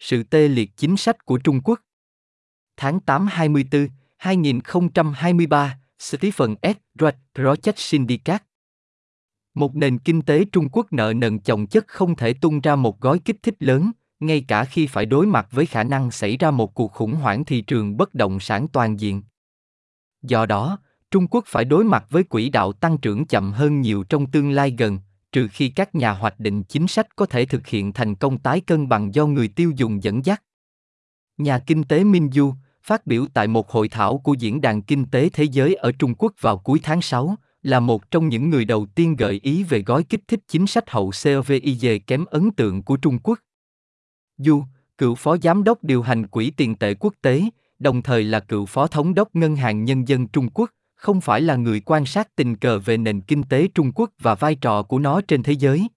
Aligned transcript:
Sự 0.00 0.22
tê 0.22 0.48
liệt 0.48 0.76
chính 0.76 0.96
sách 0.96 1.24
của 1.24 1.38
Trung 1.38 1.60
Quốc. 1.64 1.80
Tháng 2.76 3.00
8 3.00 3.26
24, 3.26 3.88
2023, 4.16 5.78
Stephen 5.98 6.54
S. 6.62 6.76
Drake 6.98 7.18
Project 7.34 7.72
Syndicate. 7.76 8.44
Một 9.54 9.76
nền 9.76 9.98
kinh 9.98 10.22
tế 10.22 10.44
Trung 10.52 10.68
Quốc 10.72 10.92
nợ 10.92 11.12
nần 11.16 11.38
chồng 11.38 11.66
chất 11.66 11.88
không 11.88 12.16
thể 12.16 12.32
tung 12.32 12.60
ra 12.60 12.76
một 12.76 13.00
gói 13.00 13.18
kích 13.18 13.36
thích 13.42 13.54
lớn, 13.58 13.90
ngay 14.20 14.44
cả 14.48 14.64
khi 14.64 14.86
phải 14.86 15.06
đối 15.06 15.26
mặt 15.26 15.48
với 15.50 15.66
khả 15.66 15.84
năng 15.84 16.10
xảy 16.10 16.36
ra 16.36 16.50
một 16.50 16.74
cuộc 16.74 16.92
khủng 16.92 17.14
hoảng 17.14 17.44
thị 17.44 17.60
trường 17.60 17.96
bất 17.96 18.14
động 18.14 18.40
sản 18.40 18.68
toàn 18.68 19.00
diện. 19.00 19.22
Do 20.22 20.46
đó, 20.46 20.78
Trung 21.10 21.26
Quốc 21.26 21.44
phải 21.46 21.64
đối 21.64 21.84
mặt 21.84 22.06
với 22.10 22.24
quỹ 22.24 22.48
đạo 22.48 22.72
tăng 22.72 22.98
trưởng 22.98 23.26
chậm 23.26 23.52
hơn 23.52 23.80
nhiều 23.80 24.04
trong 24.04 24.30
tương 24.30 24.50
lai 24.50 24.74
gần, 24.78 24.98
trừ 25.32 25.48
khi 25.52 25.68
các 25.68 25.94
nhà 25.94 26.12
hoạch 26.12 26.40
định 26.40 26.62
chính 26.62 26.86
sách 26.86 27.16
có 27.16 27.26
thể 27.26 27.44
thực 27.44 27.66
hiện 27.66 27.92
thành 27.92 28.14
công 28.14 28.38
tái 28.38 28.60
cân 28.60 28.88
bằng 28.88 29.14
do 29.14 29.26
người 29.26 29.48
tiêu 29.48 29.72
dùng 29.76 30.02
dẫn 30.02 30.24
dắt. 30.24 30.42
Nhà 31.38 31.58
kinh 31.58 31.84
tế 31.84 32.04
Minh 32.04 32.30
Du, 32.32 32.54
phát 32.82 33.06
biểu 33.06 33.26
tại 33.34 33.46
một 33.46 33.70
hội 33.70 33.88
thảo 33.88 34.18
của 34.18 34.34
Diễn 34.34 34.60
đàn 34.60 34.82
Kinh 34.82 35.04
tế 35.04 35.28
Thế 35.28 35.44
giới 35.44 35.74
ở 35.74 35.92
Trung 35.92 36.14
Quốc 36.14 36.32
vào 36.40 36.58
cuối 36.58 36.80
tháng 36.82 37.02
6, 37.02 37.36
là 37.62 37.80
một 37.80 38.10
trong 38.10 38.28
những 38.28 38.50
người 38.50 38.64
đầu 38.64 38.86
tiên 38.94 39.16
gợi 39.16 39.40
ý 39.42 39.62
về 39.62 39.82
gói 39.82 40.02
kích 40.02 40.28
thích 40.28 40.40
chính 40.48 40.66
sách 40.66 40.90
hậu 40.90 41.12
COVID 41.24 41.62
kém 42.06 42.24
ấn 42.24 42.50
tượng 42.50 42.82
của 42.82 42.96
Trung 42.96 43.18
Quốc. 43.22 43.38
Du, 44.38 44.64
cựu 44.98 45.14
phó 45.14 45.36
giám 45.36 45.64
đốc 45.64 45.84
điều 45.84 46.02
hành 46.02 46.26
Quỹ 46.26 46.50
tiền 46.50 46.74
tệ 46.74 46.94
quốc 46.94 47.14
tế, 47.22 47.42
đồng 47.78 48.02
thời 48.02 48.24
là 48.24 48.40
cựu 48.40 48.66
phó 48.66 48.86
thống 48.86 49.14
đốc 49.14 49.36
Ngân 49.36 49.56
hàng 49.56 49.84
Nhân 49.84 50.08
dân 50.08 50.28
Trung 50.28 50.48
Quốc, 50.54 50.70
không 51.00 51.20
phải 51.20 51.40
là 51.40 51.56
người 51.56 51.80
quan 51.80 52.06
sát 52.06 52.36
tình 52.36 52.56
cờ 52.56 52.78
về 52.78 52.96
nền 52.96 53.20
kinh 53.20 53.42
tế 53.42 53.68
Trung 53.74 53.92
Quốc 53.92 54.10
và 54.18 54.34
vai 54.34 54.54
trò 54.54 54.82
của 54.82 54.98
nó 54.98 55.20
trên 55.20 55.42
thế 55.42 55.52
giới. 55.52 55.88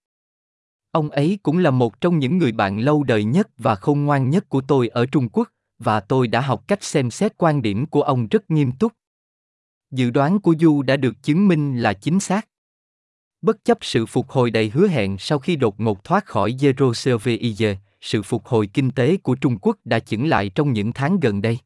Ông 0.92 1.10
ấy 1.10 1.40
cũng 1.44 1.58
là 1.58 1.72
một 1.72 2.02
trong 2.02 2.20
những 2.20 2.38
người 2.38 2.52
bạn 2.52 2.80
lâu 2.80 3.04
đời 3.04 3.24
nhất 3.24 3.48
và 3.58 3.76
khôn 3.76 4.06
ngoan 4.06 4.30
nhất 4.30 4.50
của 4.50 4.62
tôi 4.62 4.88
ở 4.88 5.06
Trung 5.06 5.30
Quốc, 5.30 5.50
và 5.80 6.00
tôi 6.00 6.28
đã 6.28 6.42
học 6.42 6.64
cách 6.68 6.84
xem 6.84 7.12
xét 7.12 7.34
quan 7.38 7.62
điểm 7.62 7.86
của 7.86 8.02
ông 8.02 8.28
rất 8.28 8.52
nghiêm 8.52 8.72
túc. 8.72 8.94
Dự 9.92 10.10
đoán 10.10 10.40
của 10.40 10.56
Du 10.60 10.82
đã 10.82 10.98
được 10.98 11.24
chứng 11.24 11.48
minh 11.48 11.78
là 11.78 11.94
chính 11.94 12.20
xác. 12.20 12.48
Bất 13.42 13.66
chấp 13.66 13.78
sự 13.82 14.06
phục 14.06 14.30
hồi 14.30 14.52
đầy 14.52 14.70
hứa 14.70 14.88
hẹn 14.88 15.18
sau 15.18 15.40
khi 15.40 15.56
đột 15.56 15.80
ngột 15.80 16.04
thoát 16.04 16.26
khỏi 16.26 16.52
Zero 16.52 17.18
COVID, 17.20 17.78
sự 18.02 18.22
phục 18.22 18.46
hồi 18.46 18.68
kinh 18.68 18.92
tế 18.92 19.18
của 19.18 19.36
Trung 19.36 19.58
Quốc 19.62 19.78
đã 19.86 20.00
chững 20.00 20.28
lại 20.28 20.50
trong 20.50 20.74
những 20.74 20.94
tháng 20.94 21.20
gần 21.20 21.42
đây. 21.42 21.58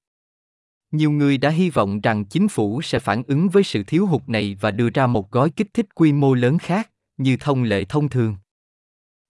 Nhiều 0.91 1.11
người 1.11 1.37
đã 1.37 1.49
hy 1.49 1.69
vọng 1.69 2.01
rằng 2.01 2.25
chính 2.25 2.47
phủ 2.47 2.81
sẽ 2.81 2.99
phản 2.99 3.23
ứng 3.27 3.49
với 3.49 3.63
sự 3.63 3.83
thiếu 3.83 4.05
hụt 4.05 4.29
này 4.29 4.57
và 4.61 4.71
đưa 4.71 4.89
ra 4.89 5.07
một 5.07 5.31
gói 5.31 5.49
kích 5.49 5.73
thích 5.73 5.95
quy 5.95 6.13
mô 6.13 6.33
lớn 6.33 6.57
khác, 6.57 6.91
như 7.17 7.37
thông 7.39 7.63
lệ 7.63 7.85
thông 7.85 8.09
thường. 8.09 8.35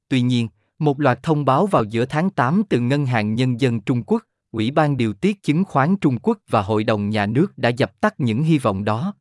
Tuy 0.10 0.22
nhiên, 0.22 0.48
một 0.80 1.00
loạt 1.00 1.24
thông 1.24 1.46
báo 1.46 1.66
vào 1.66 1.84
giữa 1.84 2.06
tháng 2.06 2.30
8 2.30 2.64
từ 2.70 2.80
Ngân 2.80 3.06
hàng 3.06 3.36
Nhân 3.36 3.62
dân 3.62 3.82
Trung 3.82 4.04
Quốc, 4.04 4.24
Ủy 4.52 4.72
ban 4.72 4.98
điều 4.98 5.14
tiết 5.14 5.44
chứng 5.44 5.64
khoán 5.64 5.96
Trung 5.98 6.20
Quốc 6.20 6.38
và 6.50 6.62
Hội 6.62 6.84
đồng 6.84 7.10
Nhà 7.10 7.26
nước 7.26 7.58
đã 7.58 7.70
dập 7.70 8.02
tắt 8.02 8.16
những 8.18 8.44
hy 8.44 8.58
vọng 8.58 8.84
đó. 8.84 9.14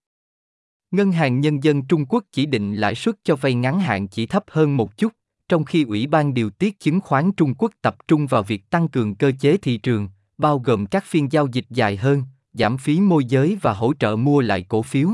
Ngân 0.91 1.13
hàng 1.13 1.41
Nhân 1.41 1.65
dân 1.65 1.83
Trung 1.83 2.07
Quốc 2.07 2.25
chỉ 2.33 2.47
định 2.47 2.75
lãi 2.75 2.95
suất 2.95 3.15
cho 3.25 3.37
vay 3.37 3.55
ngắn 3.55 3.81
hạn 3.81 4.09
chỉ 4.09 4.27
thấp 4.27 4.45
hơn 4.49 4.77
một 4.77 4.97
chút, 4.97 5.13
trong 5.49 5.65
khi 5.65 5.85
Ủy 5.85 6.07
ban 6.07 6.35
điều 6.35 6.51
tiết 6.51 6.81
chứng 6.81 7.01
khoán 7.01 7.33
Trung 7.33 7.55
Quốc 7.55 7.73
tập 7.83 7.97
trung 8.09 8.27
vào 8.27 8.43
việc 8.43 8.71
tăng 8.71 8.89
cường 8.89 9.15
cơ 9.15 9.33
chế 9.41 9.57
thị 9.57 9.77
trường, 9.77 10.09
bao 10.39 10.59
gồm 10.59 10.87
các 10.87 11.05
phiên 11.05 11.33
giao 11.33 11.47
dịch 11.53 11.67
dài 11.71 11.97
hơn, 11.97 12.23
giảm 12.53 12.79
phí 12.79 13.01
môi 13.01 13.25
giới 13.25 13.59
và 13.63 13.73
hỗ 13.73 13.93
trợ 13.99 14.17
mua 14.17 14.41
lại 14.41 14.63
cổ 14.69 14.83
phiếu. 14.83 15.09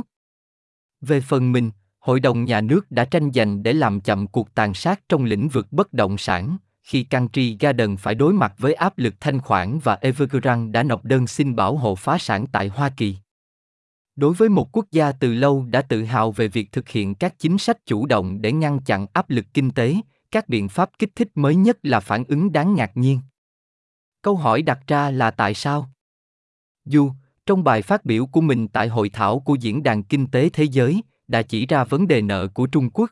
Về 1.00 1.20
phần 1.20 1.52
mình, 1.52 1.70
Hội 2.02 2.20
đồng 2.20 2.44
nhà 2.44 2.60
nước 2.60 2.90
đã 2.90 3.04
tranh 3.04 3.30
giành 3.34 3.62
để 3.62 3.72
làm 3.72 4.00
chậm 4.00 4.26
cuộc 4.26 4.54
tàn 4.54 4.74
sát 4.74 5.00
trong 5.08 5.24
lĩnh 5.24 5.48
vực 5.48 5.72
bất 5.72 5.92
động 5.92 6.18
sản, 6.18 6.56
khi 6.82 7.04
Country 7.04 7.56
Garden 7.60 7.96
phải 7.96 8.14
đối 8.14 8.32
mặt 8.32 8.54
với 8.58 8.74
áp 8.74 8.98
lực 8.98 9.14
thanh 9.20 9.40
khoản 9.40 9.78
và 9.78 9.98
Evergrande 10.00 10.72
đã 10.72 10.82
nộp 10.82 11.04
đơn 11.04 11.26
xin 11.26 11.56
bảo 11.56 11.76
hộ 11.76 11.94
phá 11.94 12.18
sản 12.18 12.46
tại 12.52 12.68
Hoa 12.68 12.90
Kỳ. 12.96 13.16
Đối 14.16 14.34
với 14.34 14.48
một 14.48 14.76
quốc 14.76 14.86
gia 14.90 15.12
từ 15.12 15.34
lâu 15.34 15.66
đã 15.70 15.82
tự 15.82 16.04
hào 16.04 16.32
về 16.32 16.48
việc 16.48 16.72
thực 16.72 16.88
hiện 16.88 17.14
các 17.14 17.38
chính 17.38 17.58
sách 17.58 17.86
chủ 17.86 18.06
động 18.06 18.42
để 18.42 18.52
ngăn 18.52 18.80
chặn 18.80 19.06
áp 19.12 19.30
lực 19.30 19.46
kinh 19.54 19.70
tế, 19.70 19.96
các 20.30 20.48
biện 20.48 20.68
pháp 20.68 20.90
kích 20.98 21.10
thích 21.14 21.28
mới 21.34 21.54
nhất 21.54 21.78
là 21.82 22.00
phản 22.00 22.24
ứng 22.24 22.52
đáng 22.52 22.74
ngạc 22.74 22.96
nhiên. 22.96 23.20
Câu 24.22 24.36
hỏi 24.36 24.62
đặt 24.62 24.80
ra 24.86 25.10
là 25.10 25.30
tại 25.30 25.54
sao? 25.54 25.90
Dù, 26.84 27.10
trong 27.46 27.64
bài 27.64 27.82
phát 27.82 28.04
biểu 28.04 28.26
của 28.26 28.40
mình 28.40 28.68
tại 28.68 28.88
hội 28.88 29.08
thảo 29.08 29.40
của 29.40 29.54
Diễn 29.54 29.82
đàn 29.82 30.02
Kinh 30.02 30.26
tế 30.26 30.48
Thế 30.48 30.64
giới, 30.64 31.02
đã 31.28 31.42
chỉ 31.42 31.66
ra 31.66 31.84
vấn 31.84 32.08
đề 32.08 32.22
nợ 32.22 32.48
của 32.48 32.66
Trung 32.66 32.90
Quốc. 32.90 33.10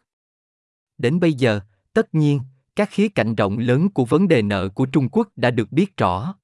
Đến 0.98 1.20
bây 1.20 1.32
giờ, 1.32 1.60
tất 1.92 2.14
nhiên, 2.14 2.40
các 2.76 2.88
khía 2.90 3.08
cạnh 3.08 3.34
rộng 3.34 3.58
lớn 3.58 3.88
của 3.88 4.04
vấn 4.04 4.28
đề 4.28 4.42
nợ 4.42 4.68
của 4.68 4.86
Trung 4.86 5.08
Quốc 5.08 5.28
đã 5.36 5.50
được 5.50 5.72
biết 5.72 5.96
rõ. 5.96 6.34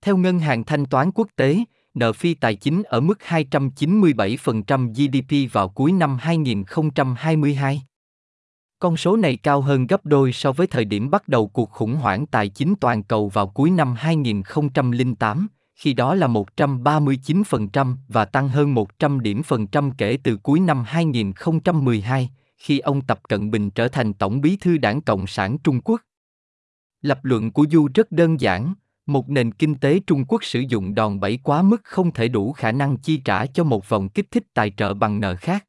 Theo 0.00 0.16
Ngân 0.16 0.38
hàng 0.38 0.64
Thanh 0.64 0.86
toán 0.86 1.10
Quốc 1.14 1.28
tế, 1.36 1.58
nợ 1.94 2.12
phi 2.12 2.34
tài 2.34 2.54
chính 2.54 2.82
ở 2.82 3.00
mức 3.00 3.18
297% 3.28 4.92
GDP 4.92 5.52
vào 5.52 5.68
cuối 5.68 5.92
năm 5.92 6.16
2022. 6.20 7.82
Con 8.80 8.96
số 8.96 9.16
này 9.16 9.36
cao 9.36 9.60
hơn 9.60 9.86
gấp 9.86 10.06
đôi 10.06 10.32
so 10.32 10.52
với 10.52 10.66
thời 10.66 10.84
điểm 10.84 11.10
bắt 11.10 11.28
đầu 11.28 11.48
cuộc 11.48 11.70
khủng 11.70 11.94
hoảng 11.94 12.26
tài 12.26 12.48
chính 12.48 12.74
toàn 12.80 13.02
cầu 13.02 13.28
vào 13.28 13.48
cuối 13.48 13.70
năm 13.70 13.94
2008, 13.98 15.48
khi 15.74 15.92
đó 15.92 16.14
là 16.14 16.26
139% 16.26 17.96
và 18.08 18.24
tăng 18.24 18.48
hơn 18.48 18.74
100 18.74 19.20
điểm 19.20 19.42
phần 19.42 19.66
trăm 19.66 19.90
kể 19.90 20.18
từ 20.22 20.36
cuối 20.36 20.60
năm 20.60 20.84
2012, 20.86 22.30
khi 22.56 22.78
ông 22.78 23.00
Tập 23.00 23.20
Cận 23.28 23.50
Bình 23.50 23.70
trở 23.70 23.88
thành 23.88 24.12
Tổng 24.12 24.40
bí 24.40 24.56
thư 24.56 24.78
Đảng 24.78 25.00
Cộng 25.00 25.26
sản 25.26 25.58
Trung 25.58 25.80
Quốc. 25.80 26.00
Lập 27.02 27.18
luận 27.22 27.52
của 27.52 27.66
Du 27.70 27.88
rất 27.94 28.12
đơn 28.12 28.40
giản, 28.40 28.74
một 29.06 29.30
nền 29.30 29.52
kinh 29.52 29.74
tế 29.74 30.00
Trung 30.06 30.24
Quốc 30.28 30.44
sử 30.44 30.60
dụng 30.60 30.94
đòn 30.94 31.20
bẩy 31.20 31.38
quá 31.42 31.62
mức 31.62 31.80
không 31.84 32.12
thể 32.12 32.28
đủ 32.28 32.52
khả 32.52 32.72
năng 32.72 32.96
chi 32.96 33.16
trả 33.16 33.46
cho 33.46 33.64
một 33.64 33.88
vòng 33.88 34.08
kích 34.08 34.30
thích 34.30 34.44
tài 34.54 34.72
trợ 34.76 34.94
bằng 34.94 35.20
nợ 35.20 35.36
khác. 35.36 35.67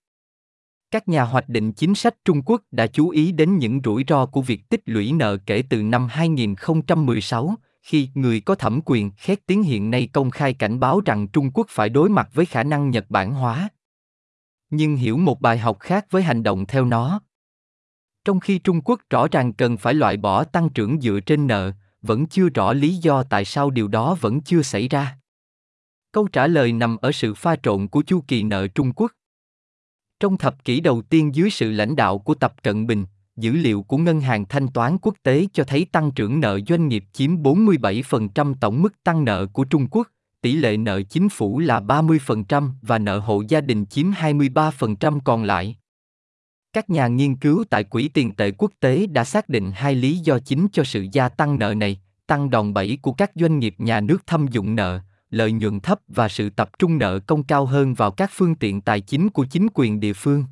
Các 0.91 1.07
nhà 1.07 1.23
hoạch 1.23 1.49
định 1.49 1.73
chính 1.73 1.95
sách 1.95 2.15
Trung 2.25 2.41
Quốc 2.45 2.61
đã 2.71 2.87
chú 2.87 3.09
ý 3.09 3.31
đến 3.31 3.57
những 3.57 3.81
rủi 3.83 4.05
ro 4.07 4.25
của 4.25 4.41
việc 4.41 4.69
tích 4.69 4.81
lũy 4.85 5.11
nợ 5.11 5.37
kể 5.45 5.63
từ 5.69 5.83
năm 5.83 6.07
2016, 6.07 7.55
khi 7.81 8.09
người 8.13 8.41
có 8.41 8.55
thẩm 8.55 8.79
quyền 8.85 9.11
khét 9.17 9.45
tiếng 9.45 9.63
hiện 9.63 9.91
nay 9.91 10.09
công 10.13 10.31
khai 10.31 10.53
cảnh 10.53 10.79
báo 10.79 11.01
rằng 11.05 11.27
Trung 11.27 11.51
Quốc 11.53 11.67
phải 11.69 11.89
đối 11.89 12.09
mặt 12.09 12.29
với 12.33 12.45
khả 12.45 12.63
năng 12.63 12.89
Nhật 12.89 13.05
Bản 13.09 13.31
hóa. 13.31 13.69
Nhưng 14.69 14.95
hiểu 14.95 15.17
một 15.17 15.41
bài 15.41 15.57
học 15.57 15.79
khác 15.79 16.05
với 16.09 16.23
hành 16.23 16.43
động 16.43 16.65
theo 16.65 16.85
nó. 16.85 17.21
Trong 18.25 18.39
khi 18.39 18.59
Trung 18.59 18.81
Quốc 18.81 19.01
rõ 19.09 19.27
ràng 19.31 19.53
cần 19.53 19.77
phải 19.77 19.93
loại 19.93 20.17
bỏ 20.17 20.43
tăng 20.43 20.69
trưởng 20.69 21.01
dựa 21.01 21.19
trên 21.25 21.47
nợ, 21.47 21.71
vẫn 22.01 22.25
chưa 22.25 22.49
rõ 22.49 22.73
lý 22.73 22.95
do 22.95 23.23
tại 23.23 23.45
sao 23.45 23.69
điều 23.69 23.87
đó 23.87 24.17
vẫn 24.21 24.41
chưa 24.41 24.61
xảy 24.61 24.87
ra. 24.87 25.17
Câu 26.11 26.27
trả 26.27 26.47
lời 26.47 26.71
nằm 26.71 26.97
ở 26.97 27.11
sự 27.11 27.33
pha 27.33 27.55
trộn 27.63 27.87
của 27.87 28.03
chu 28.07 28.23
kỳ 28.27 28.43
nợ 28.43 28.67
Trung 28.67 28.91
Quốc. 28.95 29.11
Trong 30.19 30.37
thập 30.37 30.65
kỷ 30.65 30.79
đầu 30.79 31.01
tiên 31.01 31.35
dưới 31.35 31.49
sự 31.49 31.71
lãnh 31.71 31.95
đạo 31.95 32.19
của 32.19 32.33
Tập 32.33 32.53
Cận 32.63 32.87
Bình, 32.87 33.05
dữ 33.37 33.51
liệu 33.51 33.83
của 33.83 33.97
Ngân 33.97 34.21
hàng 34.21 34.45
Thanh 34.45 34.67
toán 34.67 34.97
Quốc 35.01 35.15
tế 35.23 35.47
cho 35.53 35.63
thấy 35.63 35.85
tăng 35.91 36.11
trưởng 36.11 36.39
nợ 36.39 36.59
doanh 36.67 36.87
nghiệp 36.87 37.03
chiếm 37.13 37.35
47% 37.35 38.53
tổng 38.61 38.81
mức 38.81 39.03
tăng 39.03 39.25
nợ 39.25 39.45
của 39.45 39.63
Trung 39.63 39.87
Quốc, 39.91 40.07
tỷ 40.41 40.53
lệ 40.53 40.77
nợ 40.77 41.01
chính 41.01 41.29
phủ 41.29 41.59
là 41.59 41.79
30% 41.79 42.69
và 42.81 42.99
nợ 42.99 43.19
hộ 43.19 43.43
gia 43.47 43.61
đình 43.61 43.85
chiếm 43.85 44.11
23% 44.11 45.19
còn 45.23 45.43
lại. 45.43 45.75
Các 46.73 46.89
nhà 46.89 47.07
nghiên 47.07 47.35
cứu 47.35 47.63
tại 47.69 47.83
Quỹ 47.83 48.07
tiền 48.07 48.31
tệ 48.31 48.51
quốc 48.51 48.71
tế 48.79 49.07
đã 49.07 49.23
xác 49.23 49.49
định 49.49 49.71
hai 49.75 49.95
lý 49.95 50.17
do 50.17 50.39
chính 50.39 50.67
cho 50.71 50.83
sự 50.83 51.05
gia 51.11 51.29
tăng 51.29 51.59
nợ 51.59 51.73
này, 51.73 51.99
tăng 52.27 52.49
đòn 52.49 52.73
bẩy 52.73 52.97
của 53.01 53.11
các 53.11 53.31
doanh 53.35 53.59
nghiệp 53.59 53.75
nhà 53.77 54.01
nước 54.01 54.27
thâm 54.27 54.47
dụng 54.47 54.75
nợ, 54.75 54.99
lợi 55.29 55.51
nhuận 55.51 55.79
thấp 55.79 55.99
và 56.07 56.29
sự 56.29 56.49
tập 56.49 56.69
trung 56.79 56.97
nợ 56.97 57.19
công 57.19 57.43
cao 57.43 57.65
hơn 57.65 57.93
vào 57.93 58.11
các 58.11 58.31
phương 58.33 58.55
tiện 58.55 58.81
tài 58.81 59.01
chính 59.01 59.29
của 59.29 59.45
chính 59.45 59.67
quyền 59.73 59.99
địa 59.99 60.13
phương. 60.13 60.45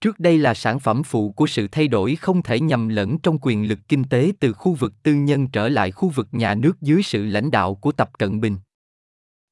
Trước 0.00 0.18
đây 0.18 0.38
là 0.38 0.54
sản 0.54 0.80
phẩm 0.80 1.02
phụ 1.02 1.32
của 1.32 1.46
sự 1.46 1.68
thay 1.72 1.88
đổi 1.88 2.16
không 2.16 2.42
thể 2.42 2.60
nhầm 2.60 2.88
lẫn 2.88 3.18
trong 3.18 3.38
quyền 3.42 3.68
lực 3.68 3.78
kinh 3.88 4.04
tế 4.04 4.32
từ 4.40 4.52
khu 4.52 4.74
vực 4.74 4.92
tư 5.02 5.14
nhân 5.14 5.48
trở 5.48 5.68
lại 5.68 5.90
khu 5.90 6.08
vực 6.08 6.28
nhà 6.32 6.54
nước 6.54 6.80
dưới 6.80 7.02
sự 7.02 7.26
lãnh 7.26 7.50
đạo 7.50 7.74
của 7.74 7.92
Tập 7.92 8.10
Cận 8.18 8.40
Bình. 8.40 8.56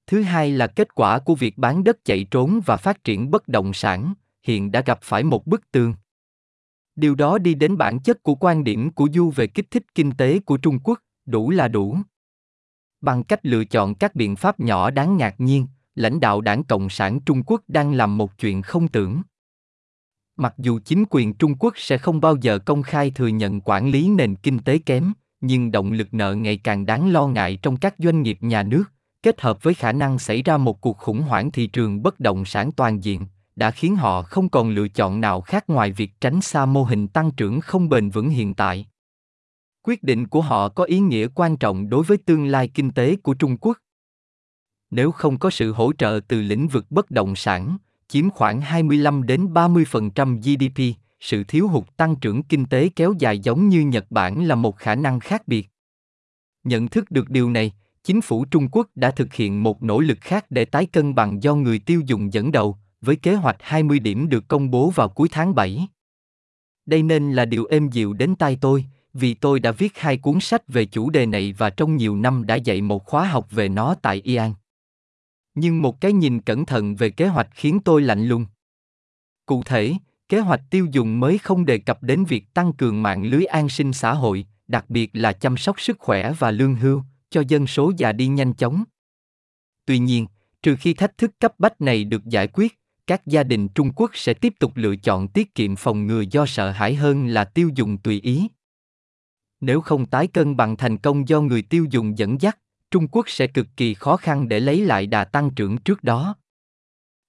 Thứ 0.07 0.23
hai 0.23 0.51
là 0.51 0.67
kết 0.67 0.95
quả 0.95 1.19
của 1.19 1.35
việc 1.35 1.59
bán 1.59 1.85
đất 1.85 2.05
chạy 2.05 2.27
trốn 2.31 2.61
và 2.67 2.77
phát 2.77 3.05
triển 3.05 3.31
bất 3.31 3.49
động 3.49 3.73
sản, 3.73 4.15
hiện 4.43 4.73
đã 4.73 4.83
gặp 4.87 4.99
phải 5.03 5.25
một 5.25 5.47
bức 5.47 5.71
tường. 5.73 5.95
Điều 6.97 7.15
đó 7.15 7.39
đi 7.39 7.55
đến 7.55 7.77
bản 7.77 8.01
chất 8.01 8.23
của 8.23 8.35
quan 8.35 8.65
điểm 8.65 8.91
của 8.91 9.09
Du 9.15 9.31
về 9.31 9.47
kích 9.47 9.71
thích 9.71 9.85
kinh 9.95 10.13
tế 10.13 10.39
của 10.39 10.57
Trung 10.57 10.79
Quốc, 10.85 11.01
đủ 11.27 11.51
là 11.51 11.69
đủ. 11.69 11.97
Bằng 13.01 13.23
cách 13.23 13.47
lựa 13.47 13.65
chọn 13.65 13.95
các 13.95 14.15
biện 14.15 14.37
pháp 14.37 14.61
nhỏ 14.61 14.91
đáng 14.91 15.17
ngạc 15.17 15.35
nhiên, 15.41 15.67
lãnh 15.95 16.21
đạo 16.21 16.41
đảng 16.41 16.65
Cộng 16.65 16.89
sản 16.89 17.21
Trung 17.21 17.43
Quốc 17.47 17.63
đang 17.69 17.93
làm 17.93 18.19
một 18.19 18.39
chuyện 18.39 18.63
không 18.63 18.89
tưởng. 18.89 19.23
Mặc 20.37 20.55
dù 20.59 20.81
chính 20.85 21.05
quyền 21.11 21.35
Trung 21.35 21.55
Quốc 21.59 21.75
sẽ 21.77 21.99
không 21.99 22.21
bao 22.21 22.37
giờ 22.37 22.59
công 22.59 22.83
khai 22.83 23.11
thừa 23.11 23.27
nhận 23.27 23.61
quản 23.61 23.91
lý 23.91 24.09
nền 24.09 24.37
kinh 24.37 24.59
tế 24.59 24.79
kém, 24.79 25.13
nhưng 25.41 25.71
động 25.71 25.93
lực 25.93 26.15
nợ 26.15 26.35
ngày 26.35 26.57
càng 26.57 26.87
đáng 26.87 27.13
lo 27.13 27.27
ngại 27.27 27.59
trong 27.63 27.77
các 27.77 27.95
doanh 27.99 28.23
nghiệp 28.23 28.39
nhà 28.41 28.63
nước, 28.63 28.85
kết 29.23 29.41
hợp 29.41 29.63
với 29.63 29.75
khả 29.75 29.93
năng 29.93 30.19
xảy 30.19 30.43
ra 30.43 30.57
một 30.57 30.81
cuộc 30.81 30.99
khủng 30.99 31.23
hoảng 31.23 31.51
thị 31.51 31.67
trường 31.67 32.03
bất 32.03 32.21
động 32.21 32.45
sản 32.45 32.73
toàn 32.73 33.05
diện, 33.05 33.27
đã 33.57 33.71
khiến 33.71 33.97
họ 33.97 34.23
không 34.23 34.49
còn 34.49 34.71
lựa 34.71 34.89
chọn 34.89 35.21
nào 35.21 35.41
khác 35.41 35.65
ngoài 35.71 35.93
việc 35.93 36.21
tránh 36.21 36.41
xa 36.41 36.67
mô 36.67 36.85
hình 36.85 37.09
tăng 37.09 37.31
trưởng 37.31 37.61
không 37.61 37.89
bền 37.89 38.11
vững 38.11 38.29
hiện 38.29 38.55
tại. 38.55 38.87
Quyết 39.83 40.03
định 40.03 40.27
của 40.27 40.41
họ 40.41 40.69
có 40.69 40.85
ý 40.85 41.01
nghĩa 41.01 41.29
quan 41.35 41.57
trọng 41.57 41.89
đối 41.89 42.05
với 42.05 42.19
tương 42.19 42.47
lai 42.47 42.69
kinh 42.69 42.91
tế 42.91 43.17
của 43.17 43.35
Trung 43.35 43.57
Quốc. 43.57 43.79
Nếu 44.91 45.11
không 45.11 45.39
có 45.39 45.51
sự 45.51 45.73
hỗ 45.73 45.93
trợ 45.93 46.21
từ 46.29 46.43
lĩnh 46.43 46.69
vực 46.69 46.87
bất 46.91 47.11
động 47.11 47.37
sản, 47.37 47.77
chiếm 48.09 48.31
khoảng 48.31 48.61
25 48.61 49.27
đến 49.27 49.47
30% 49.47 50.37
GDP, 50.41 50.99
sự 51.21 51.45
thiếu 51.45 51.69
hụt 51.69 51.85
tăng 51.97 52.17
trưởng 52.17 52.43
kinh 52.43 52.67
tế 52.67 52.89
kéo 52.97 53.15
dài 53.19 53.39
giống 53.39 53.69
như 53.69 53.81
Nhật 53.81 54.11
Bản 54.11 54.45
là 54.45 54.55
một 54.55 54.77
khả 54.77 54.95
năng 54.95 55.21
khác 55.21 55.49
biệt. 55.49 55.69
Nhận 56.65 56.89
thức 56.89 57.11
được 57.11 57.31
điều 57.31 57.51
này, 57.51 57.73
chính 58.05 58.21
phủ 58.21 58.45
Trung 58.45 58.69
Quốc 58.73 58.89
đã 58.95 59.11
thực 59.11 59.35
hiện 59.35 59.63
một 59.63 59.83
nỗ 59.83 60.01
lực 60.01 60.19
khác 60.21 60.47
để 60.51 60.65
tái 60.65 60.87
cân 60.87 61.15
bằng 61.15 61.43
do 61.43 61.55
người 61.55 61.79
tiêu 61.79 62.03
dùng 62.07 62.33
dẫn 62.33 62.53
đầu, 62.53 62.79
với 63.01 63.17
kế 63.17 63.35
hoạch 63.35 63.57
20 63.61 63.99
điểm 63.99 64.29
được 64.29 64.49
công 64.49 64.71
bố 64.71 64.91
vào 64.91 65.09
cuối 65.09 65.29
tháng 65.33 65.55
7. 65.55 65.89
Đây 66.87 67.03
nên 67.03 67.33
là 67.33 67.45
điều 67.45 67.65
êm 67.65 67.89
dịu 67.89 68.13
đến 68.13 68.35
tai 68.39 68.59
tôi, 68.61 68.85
vì 69.15 69.35
tôi 69.35 69.61
đã 69.61 69.73
viết 69.73 69.99
hai 69.99 70.17
cuốn 70.17 70.41
sách 70.41 70.69
về 70.69 70.85
chủ 70.85 71.11
đề 71.11 71.27
này 71.27 71.55
và 71.59 71.71
trong 71.71 71.97
nhiều 71.97 72.17
năm 72.17 72.47
đã 72.47 72.55
dạy 72.55 72.83
một 72.83 73.05
khóa 73.05 73.27
học 73.27 73.47
về 73.51 73.69
nó 73.69 73.95
tại 74.03 74.21
Ian. 74.25 74.53
Nhưng 75.55 75.83
một 75.83 76.01
cái 76.01 76.13
nhìn 76.13 76.41
cẩn 76.41 76.67
thận 76.67 76.97
về 76.97 77.11
kế 77.11 77.27
hoạch 77.27 77.49
khiến 77.55 77.81
tôi 77.85 78.03
lạnh 78.03 78.27
lùng. 78.27 78.47
Cụ 79.47 79.63
thể, 79.63 79.95
kế 80.29 80.41
hoạch 80.41 80.61
tiêu 80.71 80.87
dùng 80.93 81.21
mới 81.21 81.39
không 81.39 81.67
đề 81.67 81.79
cập 81.79 82.03
đến 82.03 82.25
việc 82.25 82.55
tăng 82.55 82.73
cường 82.73 83.03
mạng 83.03 83.25
lưới 83.25 83.45
an 83.45 83.69
sinh 83.69 83.93
xã 83.93 84.15
hội, 84.15 84.47
đặc 84.69 84.91
biệt 84.91 85.11
là 85.13 85.33
chăm 85.33 85.57
sóc 85.57 85.81
sức 85.81 85.99
khỏe 85.99 86.33
và 86.39 86.51
lương 86.51 86.75
hưu, 86.75 87.03
cho 87.31 87.43
dân 87.49 87.67
số 87.67 87.93
già 87.97 88.13
đi 88.13 88.27
nhanh 88.27 88.53
chóng. 88.53 88.85
Tuy 89.87 89.99
nhiên, 89.99 90.27
trừ 90.63 90.77
khi 90.81 90.95
thách 90.95 91.19
thức 91.19 91.31
cấp 91.39 91.55
bách 91.59 91.81
này 91.81 92.05
được 92.05 92.25
giải 92.25 92.47
quyết, 92.47 92.79
các 93.07 93.27
gia 93.27 93.43
đình 93.43 93.69
Trung 93.69 93.93
Quốc 93.97 94.11
sẽ 94.15 94.35
tiếp 94.35 94.55
tục 94.59 94.73
lựa 94.75 94.97
chọn 94.97 95.29
tiết 95.29 95.55
kiệm 95.55 95.77
phòng 95.77 96.07
ngừa 96.07 96.21
do 96.31 96.47
sợ 96.47 96.71
hãi 96.71 96.95
hơn 96.95 97.27
là 97.27 97.45
tiêu 97.45 97.71
dùng 97.75 97.99
tùy 97.99 98.21
ý. 98.21 98.49
Nếu 99.61 99.81
không 99.81 100.07
tái 100.07 100.27
cân 100.27 100.57
bằng 100.57 100.77
thành 100.77 100.99
công 100.99 101.29
do 101.29 101.41
người 101.41 101.63
tiêu 101.63 101.87
dùng 101.91 102.19
dẫn 102.19 102.41
dắt, 102.41 102.59
Trung 102.91 103.09
Quốc 103.09 103.29
sẽ 103.29 103.47
cực 103.47 103.67
kỳ 103.77 103.95
khó 103.95 104.17
khăn 104.17 104.49
để 104.49 104.61
lấy 104.61 104.81
lại 104.81 105.07
đà 105.07 105.25
tăng 105.25 105.51
trưởng 105.51 105.79
trước 105.79 106.05
đó. 106.05 106.35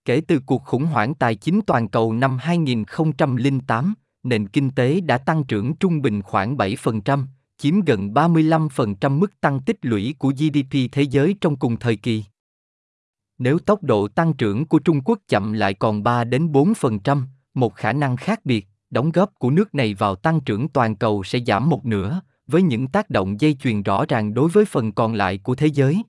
Kể 0.05 0.21
từ 0.27 0.39
cuộc 0.45 0.63
khủng 0.63 0.85
hoảng 0.85 1.15
tài 1.15 1.35
chính 1.35 1.61
toàn 1.67 1.87
cầu 1.87 2.13
năm 2.13 2.37
2008, 2.37 3.93
nền 4.23 4.47
kinh 4.47 4.71
tế 4.71 5.01
đã 5.01 5.17
tăng 5.17 5.43
trưởng 5.43 5.75
trung 5.75 6.01
bình 6.01 6.21
khoảng 6.21 6.57
7%, 6.57 7.25
chiếm 7.57 7.81
gần 7.81 8.13
35% 8.13 9.19
mức 9.19 9.41
tăng 9.41 9.59
tích 9.59 9.77
lũy 9.81 10.15
của 10.19 10.29
GDP 10.29 10.91
thế 10.91 11.01
giới 11.01 11.35
trong 11.41 11.55
cùng 11.55 11.77
thời 11.77 11.95
kỳ. 11.95 12.23
Nếu 13.37 13.59
tốc 13.59 13.83
độ 13.83 14.07
tăng 14.07 14.33
trưởng 14.33 14.65
của 14.65 14.79
Trung 14.79 15.01
Quốc 15.05 15.19
chậm 15.27 15.53
lại 15.53 15.73
còn 15.73 16.03
3 16.03 16.23
đến 16.23 16.51
4%, 16.51 17.21
một 17.53 17.75
khả 17.75 17.93
năng 17.93 18.17
khác 18.17 18.45
biệt, 18.45 18.67
đóng 18.91 19.11
góp 19.11 19.31
của 19.39 19.49
nước 19.49 19.75
này 19.75 19.93
vào 19.93 20.15
tăng 20.15 20.41
trưởng 20.41 20.67
toàn 20.67 20.95
cầu 20.95 21.23
sẽ 21.23 21.39
giảm 21.47 21.69
một 21.69 21.85
nửa, 21.85 22.21
với 22.47 22.61
những 22.61 22.87
tác 22.87 23.09
động 23.09 23.41
dây 23.41 23.53
chuyền 23.53 23.83
rõ 23.83 24.05
ràng 24.05 24.33
đối 24.33 24.49
với 24.49 24.65
phần 24.65 24.91
còn 24.91 25.13
lại 25.13 25.37
của 25.37 25.55
thế 25.55 25.67
giới. 25.67 26.03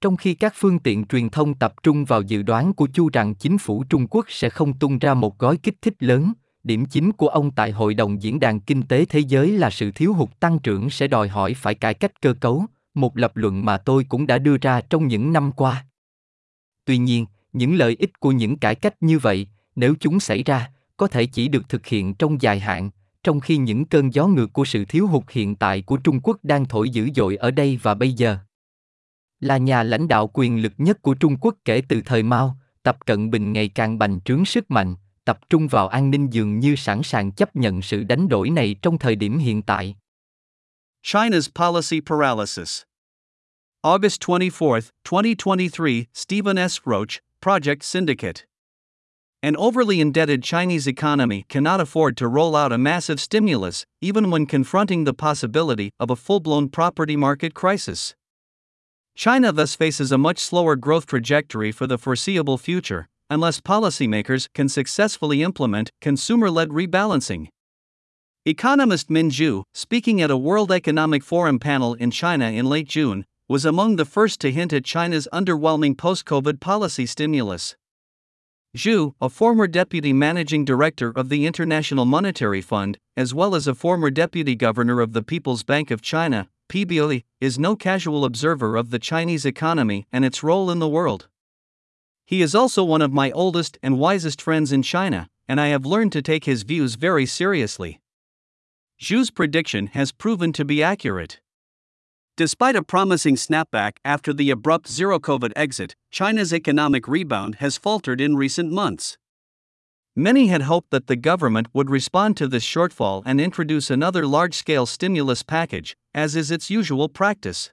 Trong 0.00 0.16
khi 0.16 0.34
các 0.34 0.52
phương 0.56 0.78
tiện 0.78 1.04
truyền 1.04 1.28
thông 1.28 1.54
tập 1.54 1.74
trung 1.82 2.04
vào 2.04 2.22
dự 2.22 2.42
đoán 2.42 2.74
của 2.74 2.88
Chu 2.94 3.08
rằng 3.12 3.34
chính 3.34 3.58
phủ 3.58 3.84
Trung 3.84 4.06
Quốc 4.10 4.26
sẽ 4.28 4.50
không 4.50 4.78
tung 4.78 4.98
ra 4.98 5.14
một 5.14 5.38
gói 5.38 5.56
kích 5.56 5.82
thích 5.82 5.94
lớn, 5.98 6.32
điểm 6.64 6.86
chính 6.86 7.12
của 7.12 7.28
ông 7.28 7.50
tại 7.50 7.70
Hội 7.70 7.94
đồng 7.94 8.22
Diễn 8.22 8.40
đàn 8.40 8.60
Kinh 8.60 8.82
tế 8.82 9.04
Thế 9.04 9.20
giới 9.20 9.52
là 9.52 9.70
sự 9.70 9.90
thiếu 9.94 10.12
hụt 10.12 10.28
tăng 10.40 10.58
trưởng 10.58 10.90
sẽ 10.90 11.06
đòi 11.06 11.28
hỏi 11.28 11.54
phải 11.54 11.74
cải 11.74 11.94
cách 11.94 12.20
cơ 12.20 12.34
cấu, 12.40 12.64
một 12.94 13.16
lập 13.16 13.36
luận 13.36 13.64
mà 13.64 13.78
tôi 13.78 14.04
cũng 14.08 14.26
đã 14.26 14.38
đưa 14.38 14.56
ra 14.56 14.80
trong 14.80 15.06
những 15.06 15.32
năm 15.32 15.52
qua. 15.52 15.84
Tuy 16.84 16.98
nhiên, 16.98 17.26
những 17.52 17.74
lợi 17.74 17.96
ích 17.98 18.20
của 18.20 18.32
những 18.32 18.58
cải 18.58 18.74
cách 18.74 18.94
như 19.00 19.18
vậy, 19.18 19.46
nếu 19.76 19.94
chúng 20.00 20.20
xảy 20.20 20.42
ra, 20.42 20.70
có 21.02 21.08
thể 21.08 21.26
chỉ 21.26 21.48
được 21.48 21.68
thực 21.68 21.86
hiện 21.86 22.14
trong 22.14 22.42
dài 22.42 22.60
hạn, 22.60 22.90
trong 23.22 23.40
khi 23.40 23.56
những 23.56 23.84
cơn 23.84 24.14
gió 24.14 24.26
ngược 24.26 24.52
của 24.52 24.64
sự 24.64 24.84
thiếu 24.84 25.06
hụt 25.06 25.22
hiện 25.30 25.56
tại 25.56 25.82
của 25.82 25.96
Trung 25.96 26.20
Quốc 26.20 26.36
đang 26.42 26.64
thổi 26.64 26.90
dữ 26.90 27.08
dội 27.14 27.36
ở 27.36 27.50
đây 27.50 27.78
và 27.82 27.94
bây 27.94 28.12
giờ. 28.12 28.38
Là 29.40 29.56
nhà 29.56 29.82
lãnh 29.82 30.08
đạo 30.08 30.30
quyền 30.34 30.62
lực 30.62 30.72
nhất 30.78 31.02
của 31.02 31.14
Trung 31.14 31.36
Quốc 31.40 31.54
kể 31.64 31.82
từ 31.88 32.02
thời 32.04 32.22
Mao, 32.22 32.56
Tập 32.82 33.06
Cận 33.06 33.30
Bình 33.30 33.52
ngày 33.52 33.68
càng 33.68 33.98
bành 33.98 34.20
trướng 34.20 34.44
sức 34.44 34.70
mạnh, 34.70 34.96
tập 35.24 35.38
trung 35.50 35.68
vào 35.68 35.88
an 35.88 36.10
ninh 36.10 36.30
dường 36.30 36.58
như 36.58 36.76
sẵn 36.76 37.02
sàng 37.02 37.32
chấp 37.32 37.56
nhận 37.56 37.82
sự 37.82 38.04
đánh 38.04 38.28
đổi 38.28 38.50
này 38.50 38.76
trong 38.82 38.98
thời 38.98 39.16
điểm 39.16 39.38
hiện 39.38 39.62
tại. 39.62 39.96
China's 41.04 41.48
policy 41.54 42.00
paralysis. 42.00 42.82
August 43.80 44.20
24, 44.28 44.80
2023, 45.04 46.10
Stephen 46.14 46.68
S. 46.68 46.78
Roach, 46.86 47.18
Project 47.40 47.80
Syndicate. 47.80 48.51
An 49.44 49.56
overly 49.56 50.00
indebted 50.00 50.44
Chinese 50.44 50.86
economy 50.86 51.44
cannot 51.48 51.80
afford 51.80 52.16
to 52.18 52.28
roll 52.28 52.54
out 52.54 52.70
a 52.70 52.78
massive 52.78 53.18
stimulus, 53.18 53.84
even 54.00 54.30
when 54.30 54.46
confronting 54.46 55.02
the 55.02 55.12
possibility 55.12 55.90
of 55.98 56.10
a 56.10 56.16
full 56.16 56.38
blown 56.38 56.68
property 56.68 57.16
market 57.16 57.52
crisis. 57.52 58.14
China 59.16 59.50
thus 59.50 59.74
faces 59.74 60.12
a 60.12 60.16
much 60.16 60.38
slower 60.38 60.76
growth 60.76 61.06
trajectory 61.06 61.72
for 61.72 61.88
the 61.88 61.98
foreseeable 61.98 62.56
future, 62.56 63.08
unless 63.28 63.60
policymakers 63.60 64.46
can 64.54 64.68
successfully 64.68 65.42
implement 65.42 65.90
consumer 66.00 66.48
led 66.48 66.68
rebalancing. 66.68 67.48
Economist 68.46 69.10
Min 69.10 69.28
Zhu, 69.28 69.64
speaking 69.74 70.22
at 70.22 70.30
a 70.30 70.36
World 70.36 70.70
Economic 70.70 71.24
Forum 71.24 71.58
panel 71.58 71.94
in 71.94 72.12
China 72.12 72.46
in 72.46 72.66
late 72.66 72.88
June, 72.88 73.24
was 73.48 73.64
among 73.64 73.96
the 73.96 74.04
first 74.04 74.40
to 74.40 74.52
hint 74.52 74.72
at 74.72 74.84
China's 74.84 75.26
underwhelming 75.32 75.98
post 75.98 76.26
COVID 76.26 76.60
policy 76.60 77.06
stimulus. 77.06 77.74
Zhu, 78.74 79.14
a 79.20 79.28
former 79.28 79.66
deputy 79.66 80.14
managing 80.14 80.64
director 80.64 81.12
of 81.14 81.28
the 81.28 81.44
International 81.44 82.06
Monetary 82.06 82.62
Fund, 82.62 82.96
as 83.18 83.34
well 83.34 83.54
as 83.54 83.66
a 83.66 83.74
former 83.74 84.10
deputy 84.10 84.54
governor 84.54 85.00
of 85.00 85.12
the 85.12 85.22
People's 85.22 85.62
Bank 85.62 85.90
of 85.90 86.00
China, 86.00 86.48
PBOE, 86.70 87.22
is 87.38 87.58
no 87.58 87.76
casual 87.76 88.24
observer 88.24 88.76
of 88.76 88.88
the 88.88 88.98
Chinese 88.98 89.44
economy 89.44 90.06
and 90.10 90.24
its 90.24 90.42
role 90.42 90.70
in 90.70 90.78
the 90.78 90.88
world. 90.88 91.28
He 92.24 92.40
is 92.40 92.54
also 92.54 92.82
one 92.82 93.02
of 93.02 93.12
my 93.12 93.30
oldest 93.32 93.76
and 93.82 93.98
wisest 93.98 94.40
friends 94.40 94.72
in 94.72 94.82
China, 94.82 95.28
and 95.46 95.60
I 95.60 95.66
have 95.66 95.84
learned 95.84 96.12
to 96.12 96.22
take 96.22 96.46
his 96.46 96.62
views 96.62 96.94
very 96.94 97.26
seriously. 97.26 98.00
Zhu's 98.98 99.30
prediction 99.30 99.88
has 99.88 100.12
proven 100.12 100.50
to 100.54 100.64
be 100.64 100.82
accurate. 100.82 101.40
Despite 102.34 102.76
a 102.76 102.82
promising 102.82 103.36
snapback 103.36 103.98
after 104.06 104.32
the 104.32 104.50
abrupt 104.50 104.88
zero 104.88 105.18
COVID 105.18 105.52
exit, 105.54 105.94
China's 106.10 106.54
economic 106.54 107.06
rebound 107.06 107.56
has 107.56 107.76
faltered 107.76 108.22
in 108.22 108.36
recent 108.36 108.72
months. 108.72 109.18
Many 110.16 110.46
had 110.46 110.62
hoped 110.62 110.90
that 110.92 111.08
the 111.08 111.16
government 111.16 111.68
would 111.74 111.90
respond 111.90 112.38
to 112.38 112.48
this 112.48 112.64
shortfall 112.64 113.22
and 113.26 113.38
introduce 113.38 113.90
another 113.90 114.26
large 114.26 114.54
scale 114.54 114.86
stimulus 114.86 115.42
package, 115.42 115.94
as 116.14 116.34
is 116.34 116.50
its 116.50 116.70
usual 116.70 117.10
practice. 117.10 117.70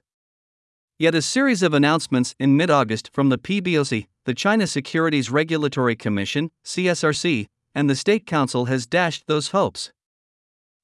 Yet 0.98 1.14
a 1.14 1.22
series 1.22 1.62
of 1.62 1.72
announcements 1.72 2.34
in 2.38 2.58
mid 2.58 2.68
August 2.68 3.10
from 3.14 3.30
the 3.30 3.38
PBOC, 3.38 4.08
the 4.26 4.34
China 4.34 4.66
Securities 4.66 5.30
Regulatory 5.30 5.96
Commission, 5.96 6.50
CSRC, 6.66 7.46
and 7.74 7.88
the 7.88 7.96
State 7.96 8.26
Council 8.26 8.66
has 8.66 8.84
dashed 8.84 9.26
those 9.26 9.48
hopes. 9.48 9.90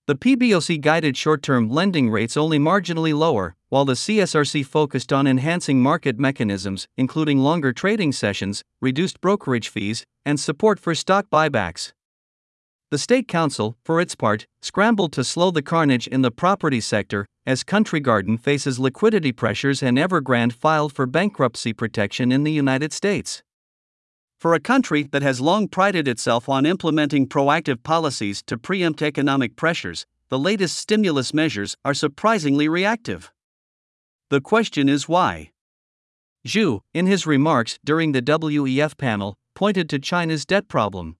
The 0.06 0.14
PBOC 0.14 0.80
guided 0.80 1.16
short 1.16 1.42
term 1.42 1.68
lending 1.68 2.08
rates 2.10 2.36
only 2.36 2.58
marginally 2.58 3.12
lower, 3.16 3.55
while 3.68 3.84
the 3.84 3.94
CSRC 3.94 4.64
focused 4.64 5.12
on 5.12 5.26
enhancing 5.26 5.82
market 5.82 6.18
mechanisms, 6.18 6.86
including 6.96 7.38
longer 7.38 7.72
trading 7.72 8.12
sessions, 8.12 8.62
reduced 8.80 9.20
brokerage 9.20 9.68
fees, 9.68 10.04
and 10.24 10.38
support 10.38 10.78
for 10.78 10.94
stock 10.94 11.26
buybacks. 11.30 11.92
The 12.92 12.98
State 12.98 13.26
Council, 13.26 13.76
for 13.84 14.00
its 14.00 14.14
part, 14.14 14.46
scrambled 14.62 15.12
to 15.14 15.24
slow 15.24 15.50
the 15.50 15.62
carnage 15.62 16.06
in 16.06 16.22
the 16.22 16.30
property 16.30 16.80
sector 16.80 17.26
as 17.44 17.64
Country 17.64 17.98
Garden 17.98 18.38
faces 18.38 18.78
liquidity 18.78 19.32
pressures 19.32 19.82
and 19.82 19.98
Evergrande 19.98 20.52
filed 20.52 20.92
for 20.92 21.06
bankruptcy 21.06 21.72
protection 21.72 22.30
in 22.30 22.44
the 22.44 22.52
United 22.52 22.92
States. 22.92 23.42
For 24.38 24.54
a 24.54 24.60
country 24.60 25.02
that 25.12 25.22
has 25.22 25.40
long 25.40 25.66
prided 25.66 26.06
itself 26.06 26.48
on 26.48 26.66
implementing 26.66 27.26
proactive 27.26 27.82
policies 27.82 28.42
to 28.42 28.56
preempt 28.56 29.02
economic 29.02 29.56
pressures, 29.56 30.06
the 30.28 30.38
latest 30.38 30.78
stimulus 30.78 31.32
measures 31.32 31.76
are 31.84 31.94
surprisingly 31.94 32.68
reactive. 32.68 33.32
The 34.28 34.40
question 34.40 34.88
is 34.88 35.08
why? 35.08 35.52
Zhu, 36.46 36.80
in 36.92 37.06
his 37.06 37.26
remarks 37.26 37.78
during 37.84 38.10
the 38.10 38.22
WEF 38.22 38.96
panel, 38.96 39.36
pointed 39.54 39.88
to 39.90 40.00
China's 40.00 40.44
debt 40.44 40.66
problem. 40.68 41.16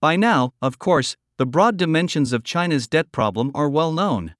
By 0.00 0.14
now, 0.16 0.54
of 0.62 0.78
course, 0.78 1.16
the 1.38 1.46
broad 1.46 1.76
dimensions 1.76 2.32
of 2.32 2.44
China's 2.44 2.86
debt 2.86 3.10
problem 3.10 3.50
are 3.54 3.68
well 3.68 3.92
known. 3.92 4.34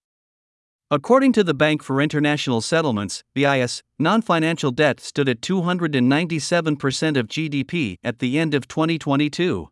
According 0.89 1.33
to 1.33 1.43
the 1.43 1.55
Bank 1.55 1.83
for 1.83 2.01
International 2.01 2.61
Settlements, 2.61 3.25
BIS, 3.35 3.83
non 3.99 4.23
financial 4.23 4.71
debt 4.71 5.01
stood 5.01 5.29
at 5.29 5.41
297% 5.41 7.17
of 7.17 7.27
GDP 7.27 7.99
at 8.05 8.21
the 8.21 8.39
end 8.39 8.55
of 8.55 8.69
2022. 8.69 9.69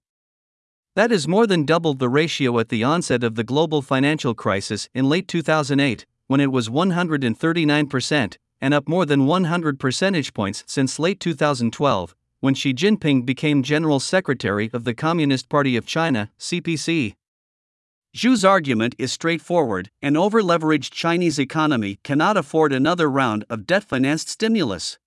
That 0.96 1.12
is 1.12 1.28
more 1.28 1.46
than 1.46 1.64
double 1.64 1.94
the 1.94 2.08
ratio 2.08 2.58
at 2.58 2.68
the 2.68 2.82
onset 2.82 3.22
of 3.22 3.36
the 3.36 3.44
global 3.44 3.80
financial 3.80 4.34
crisis 4.34 4.88
in 4.92 5.08
late 5.08 5.28
2008, 5.28 6.04
when 6.32 6.40
it 6.40 6.50
was 6.50 6.70
139%, 6.70 8.36
and 8.62 8.72
up 8.72 8.88
more 8.88 9.04
than 9.04 9.26
100 9.26 9.78
percentage 9.78 10.32
points 10.32 10.64
since 10.66 10.98
late 10.98 11.20
2012, 11.20 12.14
when 12.40 12.54
Xi 12.54 12.72
Jinping 12.72 13.26
became 13.26 13.62
General 13.62 14.00
Secretary 14.00 14.70
of 14.72 14.84
the 14.84 14.94
Communist 14.94 15.50
Party 15.50 15.76
of 15.76 15.84
China, 15.84 16.30
CPC. 16.38 17.16
Zhu's 18.16 18.46
argument 18.46 18.94
is 18.96 19.12
straightforward 19.12 19.90
an 20.00 20.16
over 20.16 20.40
leveraged 20.40 20.92
Chinese 20.92 21.38
economy 21.38 21.98
cannot 22.02 22.38
afford 22.38 22.72
another 22.72 23.10
round 23.10 23.44
of 23.50 23.66
debt 23.66 23.84
financed 23.84 24.30
stimulus. 24.30 24.98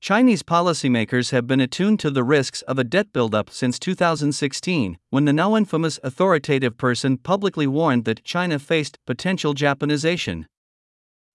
Chinese 0.00 0.42
policymakers 0.42 1.30
have 1.30 1.46
been 1.46 1.60
attuned 1.60 1.98
to 2.00 2.10
the 2.10 2.22
risks 2.22 2.62
of 2.62 2.78
a 2.78 2.84
debt 2.84 3.12
buildup 3.12 3.50
since 3.50 3.78
2016, 3.78 4.98
when 5.10 5.24
the 5.24 5.32
now 5.32 5.56
infamous 5.56 5.98
authoritative 6.04 6.76
person 6.76 7.16
publicly 7.16 7.66
warned 7.66 8.04
that 8.04 8.22
China 8.22 8.58
faced 8.58 8.98
potential 9.06 9.54
Japanization. 9.54 10.44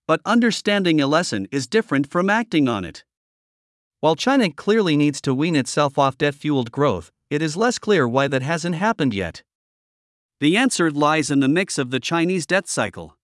But 0.07 0.21
understanding 0.25 1.01
a 1.01 1.07
lesson 1.07 1.47
is 1.51 1.67
different 1.67 2.09
from 2.09 2.29
acting 2.29 2.69
on 2.69 2.85
it. 2.85 3.03
While 3.99 4.15
China 4.15 4.51
clearly 4.51 4.95
needs 4.95 5.21
to 5.21 5.33
wean 5.33 5.55
itself 5.55 5.97
off 5.97 6.17
debt 6.17 6.35
fueled 6.35 6.71
growth, 6.71 7.11
it 7.29 7.41
is 7.41 7.57
less 7.57 7.79
clear 7.79 8.07
why 8.07 8.27
that 8.27 8.41
hasn't 8.41 8.75
happened 8.75 9.13
yet. 9.13 9.43
The 10.39 10.57
answer 10.57 10.89
lies 10.89 11.29
in 11.29 11.39
the 11.39 11.47
mix 11.47 11.77
of 11.77 11.91
the 11.91 11.99
Chinese 11.99 12.45
debt 12.45 12.67
cycle. 12.67 13.17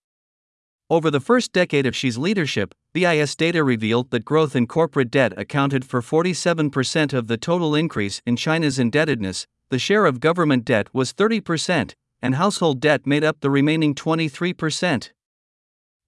Over 0.89 1.11
the 1.11 1.19
first 1.19 1.51
decade 1.51 1.85
of 1.85 1.97
Xi's 1.97 2.17
leadership, 2.17 2.73
BIS 2.93 3.35
data 3.35 3.61
revealed 3.61 4.09
that 4.11 4.23
growth 4.23 4.55
in 4.55 4.67
corporate 4.67 5.11
debt 5.11 5.33
accounted 5.35 5.83
for 5.83 6.01
47% 6.01 7.11
of 7.11 7.27
the 7.27 7.35
total 7.35 7.75
increase 7.75 8.21
in 8.25 8.37
China's 8.37 8.79
indebtedness, 8.79 9.47
the 9.67 9.79
share 9.79 10.05
of 10.05 10.21
government 10.21 10.63
debt 10.63 10.87
was 10.93 11.11
30%, 11.11 11.91
and 12.21 12.35
household 12.35 12.79
debt 12.79 13.05
made 13.05 13.25
up 13.25 13.41
the 13.41 13.49
remaining 13.49 13.93
23%. 13.93 15.11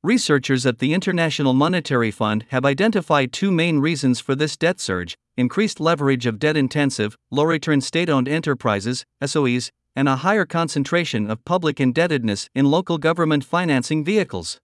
Researchers 0.01 0.65
at 0.65 0.79
the 0.79 0.93
International 0.93 1.53
Monetary 1.53 2.09
Fund 2.09 2.45
have 2.47 2.63
identified 2.63 3.33
two 3.33 3.51
main 3.51 3.79
reasons 3.79 4.21
for 4.21 4.33
this 4.33 4.55
debt 4.55 4.79
surge 4.79 5.17
increased 5.35 5.81
leverage 5.81 6.25
of 6.25 6.39
debt 6.39 6.55
intensive, 6.55 7.17
low 7.31 7.43
return 7.43 7.81
state 7.81 8.09
owned 8.09 8.29
enterprises, 8.29 9.05
SOEs, 9.21 9.71
and 9.93 10.07
a 10.07 10.17
higher 10.17 10.45
concentration 10.45 11.29
of 11.29 11.43
public 11.43 11.81
indebtedness 11.81 12.49
in 12.55 12.71
local 12.71 12.97
government 12.97 13.43
financing 13.43 14.05
vehicles. 14.05 14.61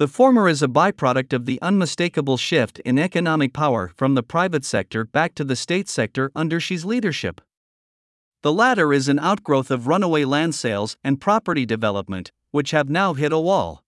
The 0.00 0.08
former 0.08 0.48
is 0.48 0.62
a 0.62 0.66
byproduct 0.66 1.34
of 1.34 1.44
the 1.44 1.60
unmistakable 1.60 2.38
shift 2.38 2.78
in 2.86 2.98
economic 2.98 3.52
power 3.52 3.92
from 3.96 4.14
the 4.14 4.22
private 4.22 4.64
sector 4.64 5.04
back 5.04 5.34
to 5.34 5.44
the 5.44 5.54
state 5.54 5.90
sector 5.90 6.32
under 6.34 6.58
Xi's 6.58 6.86
leadership. 6.86 7.42
The 8.40 8.50
latter 8.50 8.94
is 8.94 9.08
an 9.08 9.18
outgrowth 9.18 9.70
of 9.70 9.86
runaway 9.86 10.24
land 10.24 10.54
sales 10.54 10.96
and 11.04 11.20
property 11.20 11.66
development, 11.66 12.32
which 12.50 12.70
have 12.70 12.88
now 12.88 13.12
hit 13.12 13.30
a 13.30 13.38
wall. 13.38 13.84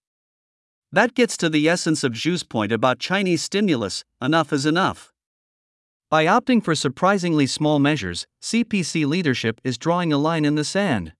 That 0.92 1.14
gets 1.14 1.38
to 1.38 1.48
the 1.48 1.66
essence 1.66 2.04
of 2.04 2.12
Zhu's 2.12 2.42
point 2.42 2.72
about 2.72 2.98
Chinese 2.98 3.42
stimulus 3.42 4.04
enough 4.20 4.52
is 4.52 4.66
enough. 4.66 5.14
By 6.10 6.26
opting 6.26 6.62
for 6.62 6.74
surprisingly 6.74 7.46
small 7.46 7.78
measures, 7.78 8.26
CPC 8.42 9.06
leadership 9.06 9.62
is 9.64 9.78
drawing 9.78 10.12
a 10.12 10.18
line 10.18 10.44
in 10.44 10.56
the 10.56 10.62
sand. 10.64 11.14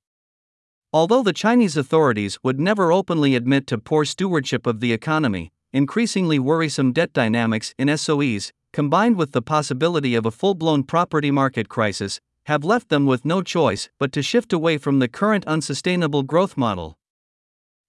Although 0.95 1.23
the 1.23 1.33
Chinese 1.33 1.79
authorities 1.79 2.39
would 2.43 2.61
never 2.61 2.93
openly 2.93 3.35
admit 3.35 3.67
to 3.69 3.79
poor 3.79 4.05
stewardship 4.05 4.67
of 4.67 4.81
the 4.81 4.93
economy, 4.93 5.51
increasingly 5.73 6.39
worrisome 6.39 6.93
debt 6.93 7.15
dynamics 7.15 7.75
in 7.79 7.89
SOEs, 7.89 8.53
combined 8.75 9.17
with 9.17 9.33
the 9.33 9.41
possibility 9.41 10.15
of 10.15 10.27
a 10.27 10.31
full 10.31 10.55
blown 10.55 10.83
property 10.83 11.31
market 11.31 11.71
crisis, 11.71 12.21
have 12.45 12.63
left 12.63 12.91
them 12.91 13.07
with 13.07 13.25
no 13.25 13.41
choice 13.41 13.89
but 13.99 14.13
to 14.13 14.23
shift 14.23 14.53
away 14.53 14.77
from 14.77 14.99
the 14.99 15.09
current 15.09 15.47
unsustainable 15.47 16.23
growth 16.23 16.59
model. 16.59 16.99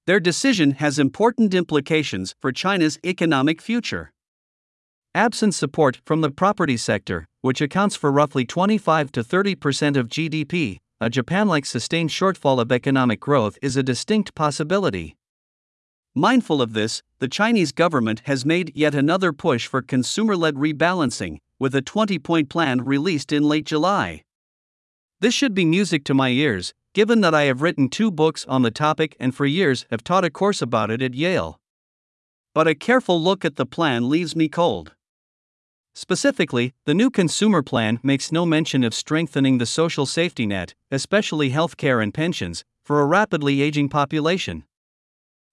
Their 0.07 0.22
decision 0.22 0.72
has 0.72 0.98
important 0.98 1.53
implications 1.53 2.36
for 2.39 2.53
China's 2.53 3.00
economic 3.05 3.62
future. 3.62 4.13
Absent 5.13 5.55
support 5.55 6.00
from 6.05 6.22
the 6.22 6.31
property 6.31 6.77
sector, 6.77 7.27
which 7.41 7.60
accounts 7.60 7.98
for 7.98 8.13
roughly 8.13 8.45
25 8.45 9.12
to 9.12 9.24
30 9.24 9.55
percent 9.55 9.98
of 9.98 10.07
GDP, 10.07 10.79
a 11.01 11.09
Japan 11.09 11.47
like 11.47 11.65
sustained 11.65 12.09
shortfall 12.09 12.62
of 12.62 12.71
economic 12.71 13.19
growth 13.19 13.57
is 13.62 13.75
a 13.75 13.83
distinct 13.83 14.33
possibility. 14.35 15.15
Mindful 16.15 16.62
of 16.62 16.73
this, 16.73 17.01
the 17.19 17.27
Chinese 17.27 17.71
government 17.71 18.21
has 18.25 18.45
made 18.45 18.71
yet 18.75 18.95
another 18.95 19.33
push 19.33 19.67
for 19.67 19.81
consumer 19.81 20.38
led 20.38 20.55
rebalancing, 20.55 21.39
with 21.59 21.75
a 21.75 21.81
20 21.81 22.19
point 22.19 22.50
plan 22.50 22.85
released 22.85 23.31
in 23.31 23.43
late 23.43 23.65
July. 23.65 24.23
This 25.19 25.33
should 25.33 25.53
be 25.53 25.65
music 25.65 26.03
to 26.05 26.13
my 26.13 26.29
ears, 26.29 26.73
given 26.93 27.21
that 27.21 27.33
I 27.33 27.43
have 27.43 27.62
written 27.62 27.89
two 27.89 28.12
books 28.12 28.45
on 28.45 28.62
the 28.62 28.71
topic 28.71 29.15
and 29.19 29.33
for 29.33 29.45
years 29.45 29.85
have 29.89 30.03
taught 30.03 30.23
a 30.23 30.29
course 30.29 30.62
about 30.62 30.91
it 30.91 31.01
at 31.01 31.15
Yale. 31.15 31.59
But 32.53 32.67
a 32.67 32.75
careful 32.75 33.21
look 33.21 33.43
at 33.43 33.55
the 33.55 33.65
plan 33.65 34.09
leaves 34.09 34.35
me 34.35 34.47
cold. 34.47 34.93
Specifically, 35.95 36.73
the 36.85 36.93
new 36.93 37.09
consumer 37.09 37.62
plan 37.62 38.00
makes 38.01 38.31
no 38.31 38.45
mention 38.45 38.83
of 38.83 38.93
strengthening 38.93 39.57
the 39.57 39.65
social 39.65 40.05
safety 40.05 40.45
net, 40.45 40.73
especially 40.89 41.51
healthcare 41.51 42.01
and 42.01 42.13
pensions, 42.13 42.63
for 42.83 43.00
a 43.00 43.05
rapidly 43.05 43.62
aging 43.62 43.89
population. 43.89 44.63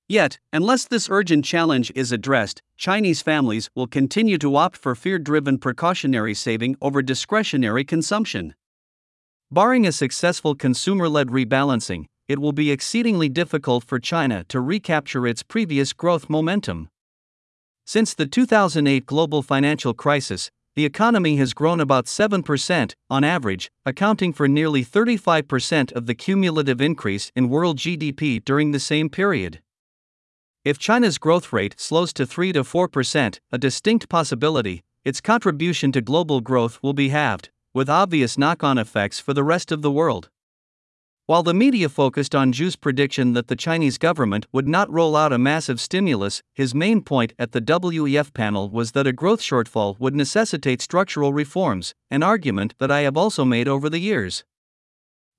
Yet, 0.08 0.38
unless 0.52 0.86
this 0.86 1.08
urgent 1.08 1.44
challenge 1.44 1.92
is 1.94 2.10
addressed, 2.10 2.62
Chinese 2.76 3.22
families 3.22 3.70
will 3.76 3.86
continue 3.86 4.38
to 4.38 4.56
opt 4.56 4.76
for 4.76 4.94
fear 4.94 5.18
driven 5.18 5.58
precautionary 5.58 6.34
saving 6.34 6.74
over 6.80 7.00
discretionary 7.00 7.84
consumption. 7.84 8.54
Barring 9.52 9.86
a 9.86 9.92
successful 9.92 10.54
consumer 10.54 11.08
led 11.08 11.28
rebalancing, 11.28 12.06
it 12.28 12.38
will 12.40 12.52
be 12.52 12.70
exceedingly 12.70 13.28
difficult 13.28 13.84
for 13.84 14.00
China 14.00 14.44
to 14.48 14.60
recapture 14.60 15.26
its 15.26 15.42
previous 15.42 15.92
growth 15.92 16.30
momentum. 16.30 16.88
Since 17.92 18.14
the 18.14 18.24
2008 18.24 19.04
global 19.04 19.42
financial 19.42 19.94
crisis, 19.94 20.52
the 20.76 20.84
economy 20.84 21.38
has 21.38 21.52
grown 21.52 21.80
about 21.80 22.04
7% 22.04 22.94
on 23.10 23.24
average, 23.24 23.68
accounting 23.84 24.32
for 24.32 24.46
nearly 24.46 24.84
35% 24.84 25.90
of 25.90 26.06
the 26.06 26.14
cumulative 26.14 26.80
increase 26.80 27.32
in 27.34 27.48
world 27.48 27.78
GDP 27.78 28.44
during 28.44 28.70
the 28.70 28.78
same 28.78 29.08
period. 29.08 29.60
If 30.64 30.78
China's 30.78 31.18
growth 31.18 31.52
rate 31.52 31.74
slows 31.80 32.12
to 32.12 32.26
3 32.26 32.52
to 32.52 32.62
4%, 32.62 33.40
a 33.50 33.58
distinct 33.58 34.08
possibility, 34.08 34.84
its 35.04 35.20
contribution 35.20 35.90
to 35.90 36.00
global 36.00 36.40
growth 36.40 36.78
will 36.84 36.94
be 36.94 37.08
halved, 37.08 37.50
with 37.74 37.90
obvious 37.90 38.38
knock 38.38 38.62
on 38.62 38.78
effects 38.78 39.18
for 39.18 39.34
the 39.34 39.42
rest 39.42 39.72
of 39.72 39.82
the 39.82 39.90
world. 39.90 40.30
While 41.30 41.44
the 41.44 41.54
media 41.54 41.88
focused 41.88 42.34
on 42.34 42.52
Zhu's 42.52 42.74
prediction 42.74 43.34
that 43.34 43.46
the 43.46 43.54
Chinese 43.54 43.98
government 43.98 44.48
would 44.50 44.66
not 44.66 44.92
roll 44.92 45.14
out 45.14 45.32
a 45.32 45.38
massive 45.38 45.80
stimulus, 45.80 46.42
his 46.54 46.74
main 46.74 47.02
point 47.02 47.34
at 47.38 47.52
the 47.52 47.60
WEF 47.60 48.34
panel 48.34 48.68
was 48.68 48.90
that 48.90 49.06
a 49.06 49.12
growth 49.12 49.40
shortfall 49.40 49.96
would 50.00 50.16
necessitate 50.16 50.82
structural 50.82 51.32
reforms, 51.32 51.94
an 52.10 52.24
argument 52.24 52.74
that 52.80 52.90
I 52.90 53.02
have 53.02 53.16
also 53.16 53.44
made 53.44 53.68
over 53.68 53.88
the 53.88 54.00
years. 54.00 54.42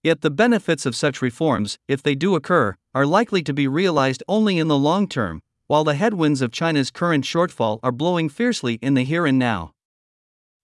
Yet 0.02 0.22
the 0.22 0.32
benefits 0.32 0.86
of 0.86 0.96
such 0.96 1.22
reforms, 1.22 1.78
if 1.90 2.02
they 2.02 2.16
do 2.16 2.36
occur, 2.36 2.78
are 2.96 3.06
likely 3.06 3.44
to 3.44 3.54
be 3.54 3.68
realized 3.68 4.24
only 4.30 4.60
in 4.60 4.70
the 4.70 4.78
long 4.78 5.10
term, 5.10 5.42
while 5.68 5.84
the 5.84 5.96
headwinds 5.96 6.42
of 6.42 6.54
China's 6.54 6.90
current 6.90 7.26
shortfall 7.26 7.82
are 7.84 7.92
blowing 7.92 8.30
fiercely 8.30 8.76
in 8.76 8.94
the 8.94 9.04
here 9.04 9.26
and 9.26 9.38
now. 9.38 9.74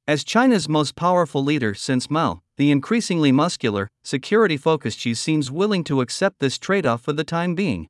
As 0.09 0.23
China's 0.23 0.69
most 0.69 0.95
powerful 0.95 1.43
leader 1.43 1.73
since 1.73 2.09
Mao, 2.09 2.41
the 2.55 2.71
increasingly 2.71 3.33
muscular, 3.33 3.89
security 4.05 4.55
focused 4.55 4.99
Xi 4.99 5.13
seems 5.13 5.51
willing 5.51 5.83
to 5.83 5.99
accept 5.99 6.39
this 6.39 6.57
trade 6.57 6.85
off 6.85 7.01
for 7.01 7.11
the 7.11 7.25
time 7.25 7.55
being. 7.55 7.89